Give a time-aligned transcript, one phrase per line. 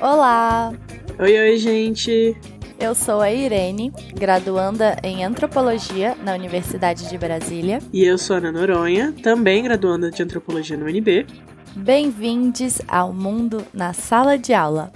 [0.00, 0.72] Olá!
[1.18, 2.36] Oi, oi, gente!
[2.78, 7.80] Eu sou a Irene, graduanda em Antropologia na Universidade de Brasília.
[7.92, 11.26] E eu sou a Ana Noronha, também graduanda de Antropologia no UNB.
[11.74, 14.92] Bem-vindos ao Mundo na Sala de Aula.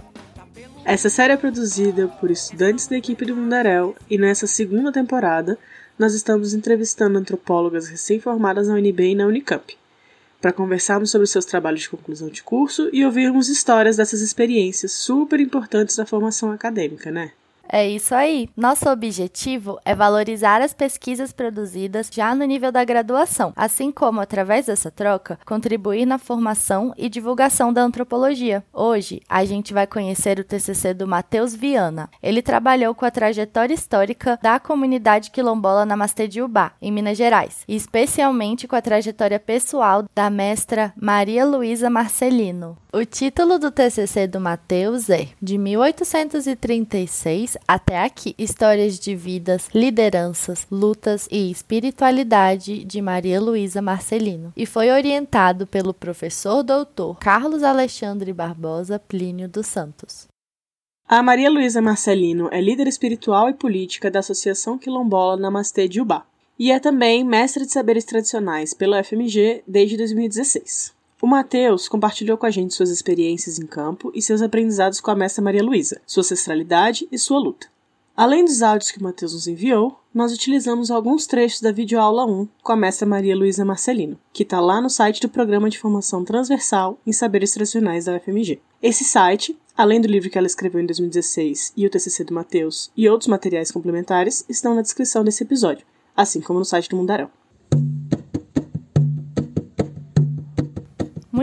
[0.85, 5.59] Essa série é produzida por estudantes da equipe do Mundarel e nessa segunda temporada
[6.03, 9.79] nós estamos entrevistando antropólogas recém-formadas na UNB e na Unicamp
[10.41, 15.39] para conversarmos sobre seus trabalhos de conclusão de curso e ouvirmos histórias dessas experiências super
[15.39, 17.31] importantes da formação acadêmica, né?
[17.69, 18.49] É isso aí.
[18.57, 24.67] Nosso objetivo é valorizar as pesquisas produzidas já no nível da graduação, assim como, através
[24.67, 28.63] dessa troca, contribuir na formação e divulgação da antropologia.
[28.73, 32.11] Hoje, a gente vai conhecer o TCC do Matheus Viana.
[32.23, 37.65] Ele trabalhou com a trajetória histórica da comunidade quilombola Namastê de Ubá, em Minas Gerais,
[37.67, 42.77] e especialmente com a trajetória pessoal da mestra Maria Luísa Marcelino.
[42.93, 50.67] O título do TCC do Matheus é De 1836 até aqui: Histórias de vidas, lideranças,
[50.71, 58.33] lutas e espiritualidade de Maria Luísa Marcelino, e foi orientado pelo professor doutor Carlos Alexandre
[58.33, 60.27] Barbosa Plínio dos Santos.
[61.07, 66.25] A Maria Luísa Marcelino é líder espiritual e política da Associação Quilombola Namastê de Ubá
[66.59, 70.95] e é também mestre de saberes tradicionais pela FMG desde 2016.
[71.23, 75.15] O Matheus compartilhou com a gente suas experiências em campo e seus aprendizados com a
[75.15, 77.69] mestra Maria Luísa, sua ancestralidade e sua luta.
[78.17, 82.49] Além dos áudios que o Matheus nos enviou, nós utilizamos alguns trechos da videoaula 1
[82.61, 86.25] com a mestra Maria Luísa Marcelino, que está lá no site do Programa de Formação
[86.25, 88.61] Transversal em Saberes Tradicionais da UFMG.
[88.83, 92.91] Esse site, além do livro que ela escreveu em 2016 e o TCC do Matheus
[92.97, 95.87] e outros materiais complementares, estão na descrição desse episódio,
[96.17, 97.31] assim como no site do Mundarão.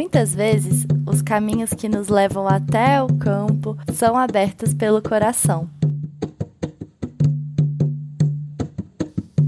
[0.02, 5.69] Muitas vezes, os caminhos que nos levam até o campo são abertos pelo coração.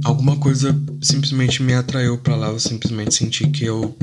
[0.03, 3.95] Alguma coisa simplesmente me atraiu para lá, eu simplesmente senti que eu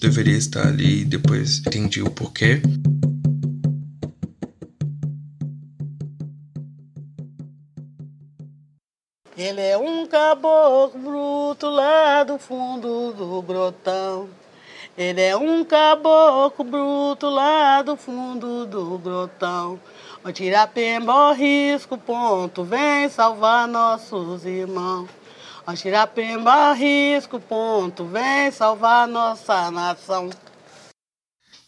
[0.00, 2.62] deveria estar ali e depois entendi o porquê.
[9.36, 14.28] Ele é um caboclo bruto lá do fundo do grotão.
[14.98, 19.78] Ele é um caboclo bruto lá do fundo do grotão.
[20.24, 25.08] O tirapemba risco ponto vem salvar nossos irmãos.
[25.64, 30.30] O tirapemba risco ponto vem salvar nossa nação.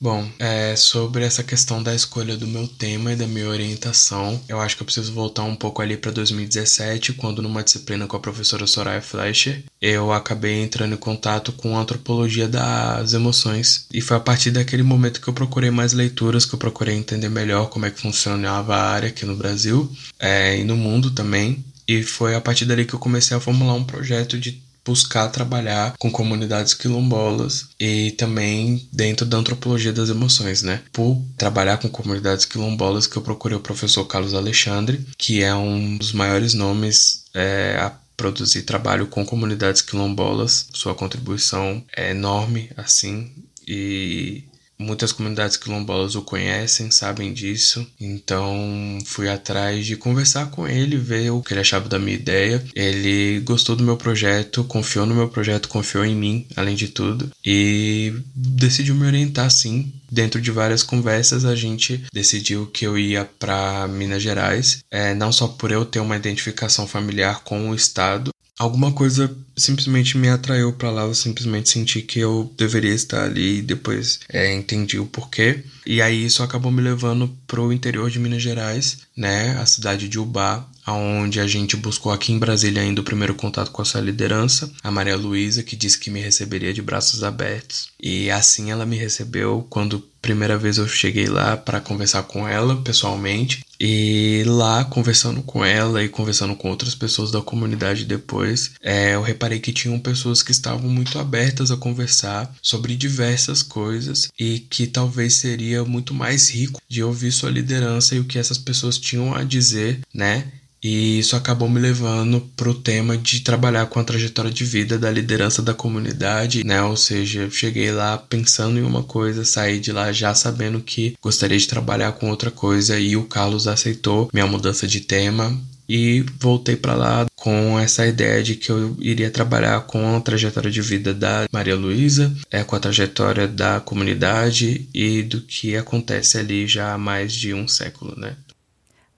[0.02, 4.58] Bom, é, sobre essa questão da escolha do meu tema e da minha orientação, eu
[4.58, 8.20] acho que eu preciso voltar um pouco ali para 2017, quando numa disciplina com a
[8.20, 13.86] professora Soraya Fleischer, eu acabei entrando em contato com a antropologia das emoções.
[13.92, 17.28] E foi a partir daquele momento que eu procurei mais leituras, que eu procurei entender
[17.28, 21.62] melhor como é que funcionava a área aqui no Brasil é, e no mundo também.
[21.86, 25.94] E foi a partir dali que eu comecei a formular um projeto de buscar trabalhar
[25.98, 30.82] com comunidades quilombolas e também dentro da antropologia das emoções, né?
[30.92, 35.96] Por trabalhar com comunidades quilombolas que eu procurei o professor Carlos Alexandre, que é um
[35.96, 40.66] dos maiores nomes é, a produzir trabalho com comunidades quilombolas.
[40.74, 43.32] Sua contribuição é enorme, assim,
[43.66, 44.44] e
[44.80, 47.86] Muitas comunidades quilombolas o conhecem, sabem disso.
[48.00, 52.64] Então fui atrás de conversar com ele, ver o que ele achava da minha ideia.
[52.74, 57.30] Ele gostou do meu projeto, confiou no meu projeto, confiou em mim, além de tudo,
[57.44, 59.92] e decidiu me orientar sim.
[60.10, 65.30] Dentro de várias conversas, a gente decidiu que eu ia para Minas Gerais, é, não
[65.30, 70.70] só por eu ter uma identificação familiar com o estado, alguma coisa simplesmente me atraiu
[70.74, 75.06] para lá, eu simplesmente senti que eu deveria estar ali e depois é, entendi o
[75.06, 75.64] porquê.
[75.90, 80.20] E aí isso acabou me levando pro interior de Minas Gerais, né, a cidade de
[80.20, 84.00] Ubá, onde a gente buscou aqui em Brasília ainda o primeiro contato com a sua
[84.00, 87.88] liderança, a Maria Luísa, que disse que me receberia de braços abertos.
[88.00, 92.76] E assim ela me recebeu quando primeira vez eu cheguei lá para conversar com ela
[92.76, 93.64] pessoalmente.
[93.82, 99.22] E lá, conversando com ela e conversando com outras pessoas da comunidade depois, é, eu
[99.22, 104.86] reparei que tinham pessoas que estavam muito abertas a conversar sobre diversas coisas e que
[104.86, 109.34] talvez seria muito mais rico de ouvir sua liderança e o que essas pessoas tinham
[109.34, 110.46] a dizer, né?
[110.82, 114.98] E isso acabou me levando para o tema de trabalhar com a trajetória de vida
[114.98, 116.82] da liderança da comunidade, né?
[116.82, 121.14] Ou seja, eu cheguei lá pensando em uma coisa, saí de lá já sabendo que
[121.20, 125.60] gostaria de trabalhar com outra coisa e o Carlos aceitou minha mudança de tema
[125.90, 130.70] e voltei para lá com essa ideia de que eu iria trabalhar com a trajetória
[130.70, 136.38] de vida da Maria Luísa, é, com a trajetória da comunidade e do que acontece
[136.38, 138.36] ali já há mais de um século, né?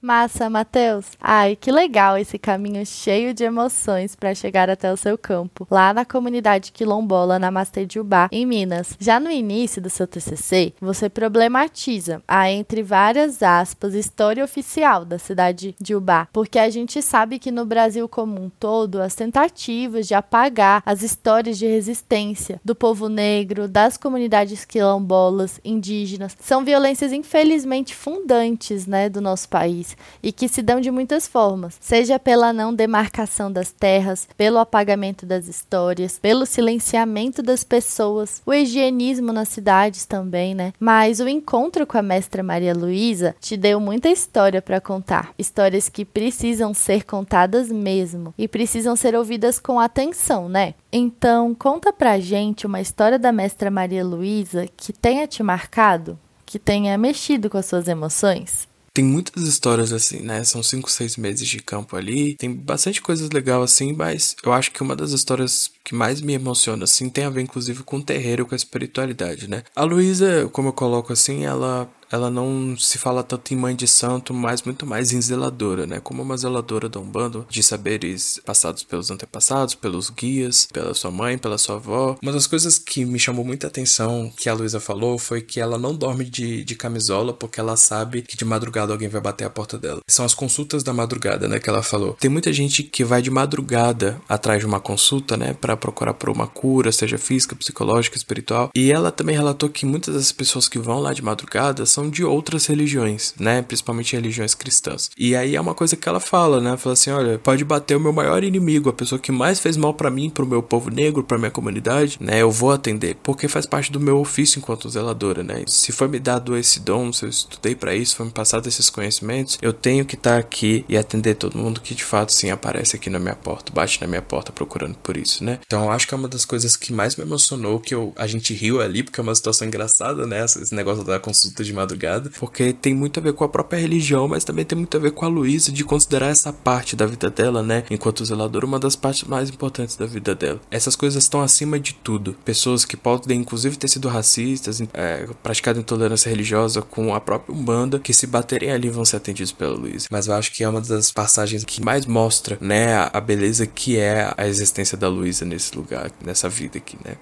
[0.02, 1.06] Massa, Matheus!
[1.20, 5.94] Ai, que legal esse caminho cheio de emoções para chegar até o seu campo, lá
[5.94, 8.96] na comunidade quilombola Namastê de Ubá, em Minas.
[8.98, 15.20] Já no início do seu TCC, você problematiza a, entre várias aspas, história oficial da
[15.20, 20.08] cidade de Ubá, porque a gente sabe que no Brasil como um todo, as tentativas
[20.08, 27.12] de apagar as histórias de resistência do povo negro, das comunidades quilombolas, indígenas, são violências
[27.12, 29.91] infelizmente fundantes, né, do nosso país
[30.22, 35.24] e que se dão de muitas formas, seja pela não demarcação das terras, pelo apagamento
[35.24, 40.72] das histórias, pelo silenciamento das pessoas, o higienismo nas cidades também, né?
[40.78, 45.88] Mas o encontro com a mestra Maria Luísa te deu muita história para contar, histórias
[45.88, 50.74] que precisam ser contadas mesmo e precisam ser ouvidas com atenção, né?
[50.92, 56.58] Então, conta pra gente uma história da mestra Maria Luísa que tenha te marcado, que
[56.58, 58.68] tenha mexido com as suas emoções.
[58.94, 60.44] Tem muitas histórias assim, né?
[60.44, 62.34] São cinco, seis meses de campo ali.
[62.36, 66.34] Tem bastante coisas legais assim, mas eu acho que uma das histórias que mais me
[66.34, 69.62] emociona assim tem a ver inclusive com o terreiro, com a espiritualidade, né?
[69.74, 73.88] A Luísa, como eu coloco assim, ela ela não se fala tanto em mãe de
[73.88, 75.98] santo, mas muito mais em zeladora, né?
[75.98, 81.10] Como uma zeladora de um bando de saberes passados pelos antepassados, pelos guias, pela sua
[81.10, 82.16] mãe, pela sua avó.
[82.22, 85.78] Uma das coisas que me chamou muita atenção que a Luísa falou foi que ela
[85.78, 89.50] não dorme de, de camisola porque ela sabe que de madrugada alguém vai bater a
[89.50, 90.00] porta dela.
[90.06, 91.58] São as consultas da madrugada, né?
[91.58, 92.12] Que ela falou.
[92.14, 95.54] Tem muita gente que vai de madrugada atrás de uma consulta, né?
[95.54, 98.70] Para procurar por uma cura, seja física, psicológica, espiritual.
[98.74, 102.24] E ela também relatou que muitas das pessoas que vão lá de madrugada são de
[102.24, 103.62] outras religiões, né?
[103.62, 105.10] Principalmente religiões cristãs.
[105.16, 106.76] E aí é uma coisa que ela fala, né?
[106.76, 109.94] Fala assim: olha, pode bater o meu maior inimigo, a pessoa que mais fez mal
[109.94, 112.42] para mim, pro meu povo negro, pra minha comunidade, né?
[112.42, 115.64] Eu vou atender, porque faz parte do meu ofício enquanto zeladora, né?
[115.66, 118.90] Se foi me dado esse dom, se eu estudei para isso, foi me passado esses
[118.90, 122.50] conhecimentos, eu tenho que estar tá aqui e atender todo mundo que de fato sim
[122.50, 125.58] aparece aqui na minha porta, bate na minha porta procurando por isso, né?
[125.66, 128.54] Então acho que é uma das coisas que mais me emocionou, que eu, a gente
[128.54, 130.44] riu ali, porque é uma situação engraçada, né?
[130.44, 133.78] Esse negócio da consulta de madrugada madrugada, porque tem muito a ver com a própria
[133.78, 137.06] religião, mas também tem muito a ver com a Luísa de considerar essa parte da
[137.06, 140.60] vida dela, né, enquanto zeladora, uma das partes mais importantes da vida dela.
[140.70, 142.34] Essas coisas estão acima de tudo.
[142.44, 147.98] Pessoas que podem, inclusive, ter sido racistas, é, praticado intolerância religiosa com a própria Umbanda,
[147.98, 150.08] que se baterem ali vão ser atendidos pela Luísa.
[150.10, 153.98] Mas eu acho que é uma das passagens que mais mostra, né, a beleza que
[153.98, 157.16] é a existência da Luísa nesse lugar, nessa vida aqui, né.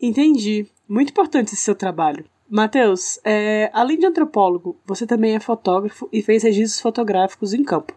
[0.00, 0.66] Entendi.
[0.88, 2.24] Muito importante esse seu trabalho.
[2.50, 7.96] Matheus, é, além de antropólogo, você também é fotógrafo e fez registros fotográficos em campo.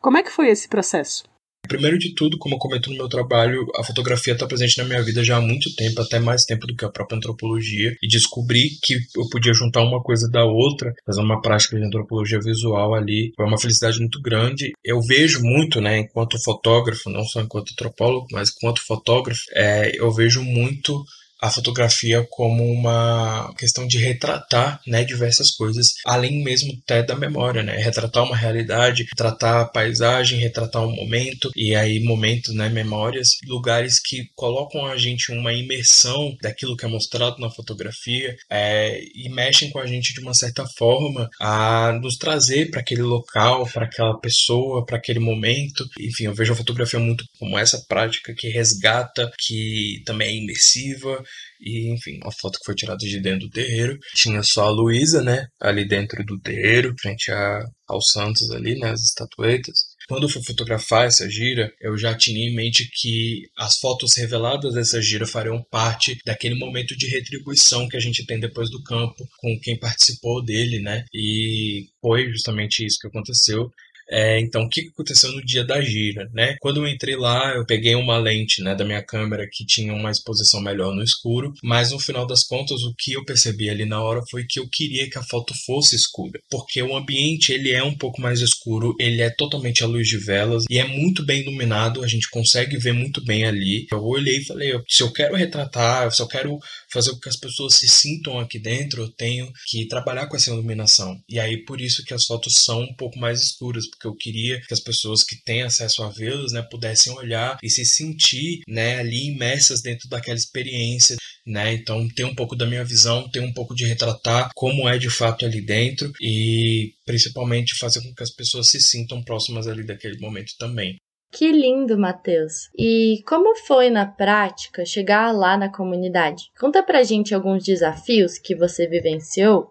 [0.00, 1.24] Como é que foi esse processo?
[1.68, 5.02] Primeiro de tudo, como eu comento no meu trabalho, a fotografia está presente na minha
[5.02, 8.70] vida já há muito tempo, até mais tempo do que a própria antropologia, e descobri
[8.82, 13.32] que eu podia juntar uma coisa da outra, fazer uma prática de antropologia visual ali,
[13.36, 14.72] foi uma felicidade muito grande.
[14.84, 20.10] Eu vejo muito, né, enquanto fotógrafo, não só enquanto antropólogo, mas enquanto fotógrafo, é, eu
[20.12, 21.04] vejo muito
[21.40, 27.62] a fotografia como uma questão de retratar né, diversas coisas, além mesmo até da memória,
[27.62, 27.76] né?
[27.76, 34.00] Retratar uma realidade, retratar a paisagem, retratar um momento, e aí momentos, né, memórias, lugares
[34.00, 39.70] que colocam a gente uma imersão daquilo que é mostrado na fotografia é, e mexem
[39.70, 44.18] com a gente de uma certa forma a nos trazer para aquele local, para aquela
[44.18, 45.86] pessoa, para aquele momento.
[45.98, 51.22] Enfim, eu vejo a fotografia muito como essa prática que resgata, que também é imersiva,
[51.60, 53.98] e, enfim, a foto que foi tirada de dentro do terreiro.
[54.14, 55.46] Tinha só a Luísa, né?
[55.60, 58.90] Ali dentro do terreiro, frente a, aos santos ali, né?
[58.90, 59.90] As estatuetas.
[60.08, 64.74] Quando eu fui fotografar essa gira, eu já tinha em mente que as fotos reveladas
[64.74, 69.24] dessa gira fariam parte daquele momento de retribuição que a gente tem depois do campo
[69.38, 71.04] com quem participou dele, né?
[71.14, 73.70] E foi justamente isso que aconteceu.
[74.10, 76.56] É, então, o que aconteceu no dia da gira, né?
[76.60, 80.10] Quando eu entrei lá, eu peguei uma lente, né, da minha câmera que tinha uma
[80.10, 84.02] exposição melhor no escuro, mas no final das contas, o que eu percebi ali na
[84.02, 87.82] hora foi que eu queria que a foto fosse escura, porque o ambiente ele é
[87.82, 91.42] um pouco mais escuro, ele é totalmente à luz de velas e é muito bem
[91.42, 93.86] iluminado, a gente consegue ver muito bem ali.
[93.90, 96.58] Eu olhei e falei, se eu quero retratar, se eu quero
[96.92, 100.50] fazer com que as pessoas se sintam aqui dentro, eu tenho que trabalhar com essa
[100.50, 101.20] iluminação.
[101.28, 104.60] E aí por isso que as fotos são um pouco mais escuras, porque eu queria
[104.60, 108.98] que as pessoas que têm acesso a vê-los, né, pudessem olhar e se sentir, né,
[108.98, 111.16] ali imersas dentro daquela experiência,
[111.46, 111.74] né?
[111.74, 115.10] Então tem um pouco da minha visão, tem um pouco de retratar como é de
[115.10, 120.18] fato ali dentro e principalmente fazer com que as pessoas se sintam próximas ali daquele
[120.18, 120.96] momento também.
[121.32, 122.68] Que lindo, Matheus!
[122.76, 126.50] E como foi na prática chegar lá na comunidade?
[126.58, 129.70] Conta pra gente alguns desafios que você vivenciou.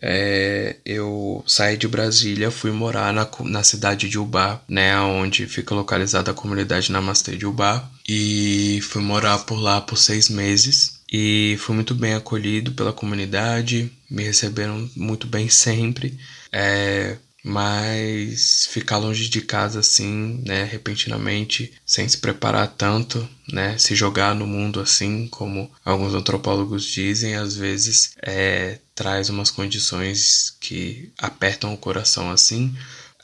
[0.00, 5.74] É, eu saí de Brasília, fui morar na, na cidade de Ubá, né, onde fica
[5.74, 10.96] localizada a comunidade Namastê de Ubá, e fui morar por lá por seis meses.
[11.12, 16.18] E fui muito bem acolhido pela comunidade, me receberam muito bem sempre.
[16.52, 23.94] É, mas ficar longe de casa assim, né, repentinamente, sem se preparar tanto, né, se
[23.94, 31.12] jogar no mundo assim, como alguns antropólogos dizem, às vezes é, traz umas condições que
[31.18, 32.74] apertam o coração assim,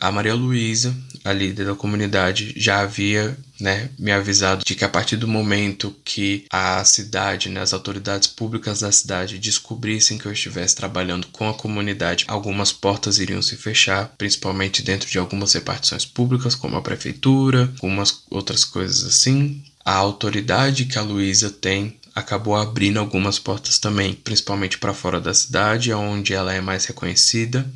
[0.03, 0.93] a Maria Luísa,
[1.25, 5.95] a líder da comunidade, já havia né, me avisado de que a partir do momento
[6.05, 11.49] que a cidade, né, as autoridades públicas da cidade descobrissem que eu estivesse trabalhando com
[11.49, 16.83] a comunidade, algumas portas iriam se fechar, principalmente dentro de algumas repartições públicas, como a
[16.83, 19.63] prefeitura, algumas outras coisas assim.
[19.85, 25.33] A autoridade que a Luísa tem acabou abrindo algumas portas também, principalmente para fora da
[25.33, 27.69] cidade, onde ela é mais reconhecida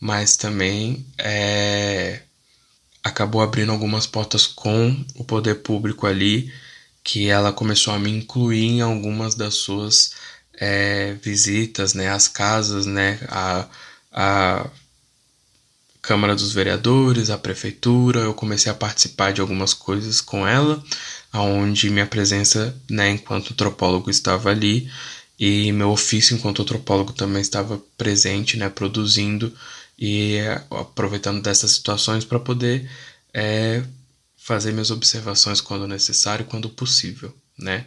[0.00, 2.22] mas também é,
[3.02, 6.52] acabou abrindo algumas portas com o poder público ali,
[7.02, 10.12] que ela começou a me incluir em algumas das suas
[10.54, 13.66] é, visitas, né, às casas, né, a,
[14.12, 14.70] a
[16.02, 20.82] Câmara dos Vereadores, a Prefeitura, eu comecei a participar de algumas coisas com ela,
[21.32, 24.90] aonde minha presença, né, enquanto antropólogo estava ali,
[25.38, 29.52] e meu ofício enquanto antropólogo também estava presente, né, produzindo
[29.98, 30.38] e
[30.70, 32.90] aproveitando dessas situações para poder
[33.32, 33.82] é,
[34.36, 37.86] fazer minhas observações quando necessário, quando possível, né?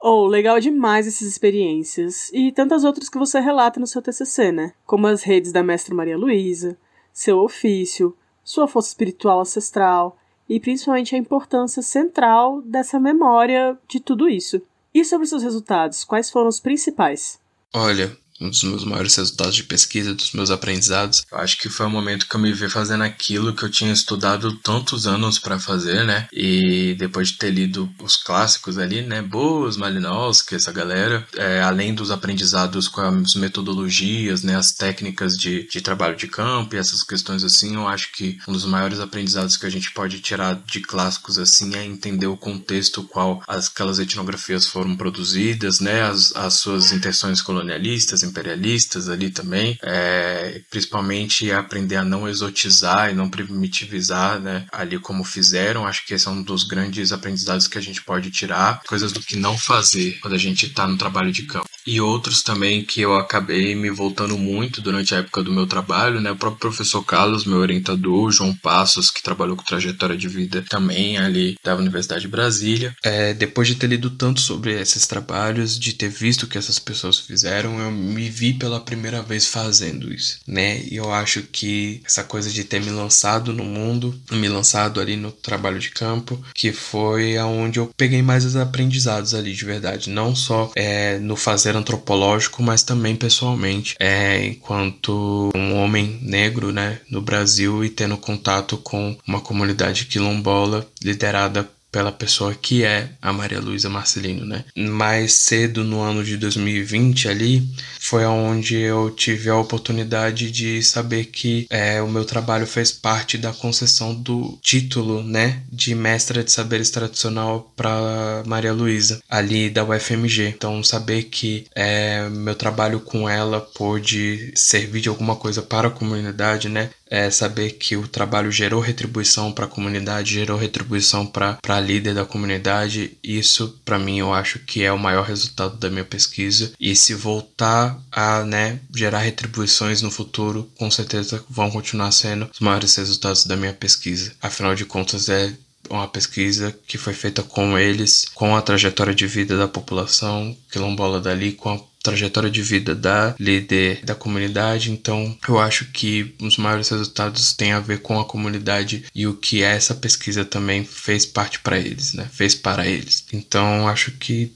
[0.00, 4.72] Oh, legal demais essas experiências e tantas outras que você relata no seu TCC, né?
[4.86, 6.78] Como as redes da Mestra Maria Luísa,
[7.12, 10.17] seu ofício, sua força espiritual ancestral
[10.48, 14.62] e principalmente a importância central dessa memória de tudo isso.
[14.94, 17.38] E sobre seus resultados, quais foram os principais?
[17.74, 21.24] Olha, um dos meus maiores resultados de pesquisa, dos meus aprendizados.
[21.30, 23.92] Eu acho que foi o momento que eu me vi fazendo aquilo que eu tinha
[23.92, 26.28] estudado tantos anos para fazer, né?
[26.32, 29.22] E depois de ter lido os clássicos ali, né?
[29.22, 34.56] Boas, Malinowski, essa galera, é, além dos aprendizados com as metodologias, né?
[34.56, 38.52] As técnicas de, de trabalho de campo e essas questões assim, eu acho que um
[38.52, 43.02] dos maiores aprendizados que a gente pode tirar de clássicos assim é entender o contexto
[43.02, 46.02] qual aquelas etnografias foram produzidas, né?
[46.02, 53.14] As, as suas intenções colonialistas, imperialistas ali também, é, principalmente aprender a não exotizar e
[53.14, 55.86] não primitivizar, né, ali como fizeram.
[55.86, 59.20] Acho que esse é um dos grandes aprendizados que a gente pode tirar, coisas do
[59.20, 61.68] que não fazer quando a gente está no trabalho de campo.
[61.86, 66.20] E outros também que eu acabei me voltando muito durante a época do meu trabalho,
[66.20, 66.30] né?
[66.30, 71.16] O próprio professor Carlos, meu orientador, João Passos, que trabalhou com trajetória de vida também
[71.16, 72.94] ali da Universidade de Brasília.
[73.02, 76.78] É, depois de ter lido tanto sobre esses trabalhos, de ter visto o que essas
[76.78, 80.80] pessoas fizeram, eu me vi pela primeira vez fazendo isso, né?
[80.90, 85.14] E eu acho que essa coisa de ter me lançado no mundo, me lançado ali
[85.14, 90.08] no trabalho de campo, que foi aonde eu peguei mais os aprendizados ali de verdade,
[90.08, 97.00] não só é, no fazer antropológico, mas também pessoalmente, é, enquanto um homem negro, né,
[97.10, 103.32] no Brasil e tendo contato com uma comunidade quilombola liderada pela pessoa que é a
[103.32, 104.64] Maria Luísa Marcelino, né?
[104.76, 107.68] Mais cedo no ano de 2020 ali
[108.00, 113.36] foi onde eu tive a oportunidade de saber que é, o meu trabalho fez parte
[113.36, 119.84] da concessão do título, né, de mestra de saberes tradicional para Maria Luísa ali da
[119.84, 120.48] UFMG.
[120.48, 125.90] Então saber que é, meu trabalho com ela pôde servir de alguma coisa para a
[125.90, 126.90] comunidade, né?
[127.10, 132.14] É saber que o trabalho gerou retribuição para a comunidade, gerou retribuição para a líder
[132.14, 133.16] da comunidade.
[133.22, 136.72] Isso, para mim, eu acho que é o maior resultado da minha pesquisa.
[136.78, 142.60] E se voltar a né, gerar retribuições no futuro, com certeza vão continuar sendo os
[142.60, 144.32] maiores resultados da minha pesquisa.
[144.42, 145.52] Afinal de contas, é
[145.90, 151.20] uma pesquisa que foi feita com eles, com a trajetória de vida da população quilombola
[151.20, 154.90] dali, com a trajetória de vida da líder da comunidade.
[154.90, 159.34] Então, eu acho que os maiores resultados têm a ver com a comunidade e o
[159.34, 162.28] que essa pesquisa também fez parte para eles, né?
[162.32, 163.24] Fez para eles.
[163.32, 164.52] Então, acho que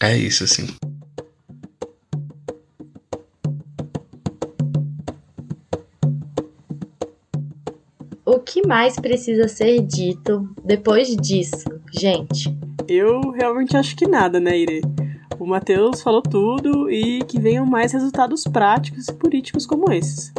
[0.00, 0.68] é isso assim.
[8.48, 12.48] que mais precisa ser dito depois disso, gente?
[12.88, 14.80] Eu realmente acho que nada, né, Ire?
[15.38, 20.32] O Matheus falou tudo e que venham mais resultados práticos e políticos como esses.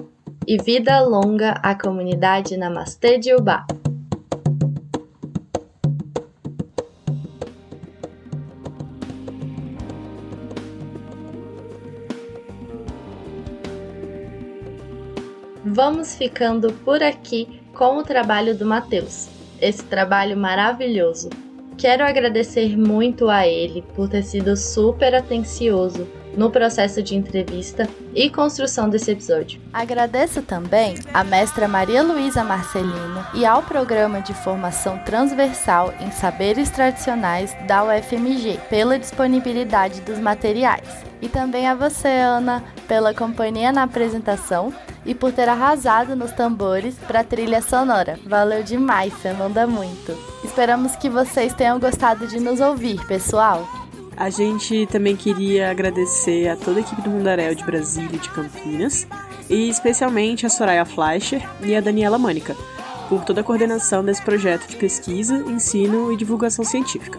[0.45, 3.65] E vida longa à comunidade Namastê de Ubá.
[15.63, 19.29] Vamos ficando por aqui com o trabalho do Matheus.
[19.61, 21.29] Esse trabalho maravilhoso.
[21.79, 26.05] Quero agradecer muito a ele por ter sido super atencioso
[26.35, 29.61] no processo de entrevista e construção desse episódio.
[29.71, 36.69] Agradeço também à mestra Maria Luísa Marcelino e ao programa de formação transversal em saberes
[36.69, 41.05] tradicionais da UFMG pela disponibilidade dos materiais.
[41.21, 44.73] E também a você, Ana, pela companhia na apresentação
[45.05, 48.19] e por ter arrasado nos tambores para a trilha sonora.
[48.25, 50.17] Valeu demais, você manda muito.
[50.43, 53.67] Esperamos que vocês tenham gostado de nos ouvir, pessoal.
[54.15, 58.29] A gente também queria agradecer a toda a equipe do Mundaréu de Brasília e de
[58.29, 59.07] Campinas,
[59.49, 62.55] e especialmente a Soraya Fleischer e a Daniela Mânica,
[63.07, 67.17] por toda a coordenação desse projeto de pesquisa, ensino e divulgação científica.